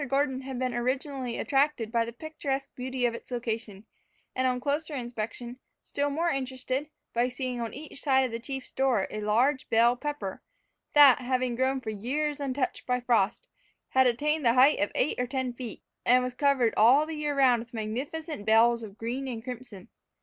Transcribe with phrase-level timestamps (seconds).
[0.07, 3.85] Gordon had been originally attracted by the picturesque beauty of its location,
[4.35, 8.71] and, on closer inspection, still more interested by seeing on each side of the chief's
[8.71, 10.41] door a large bell pepper,
[10.95, 13.47] that, having grown for years untouched by frost,
[13.89, 17.35] had attained the height of eight or ten feet, and was covered all the year
[17.35, 19.87] round with magnificent bells of green and crimson.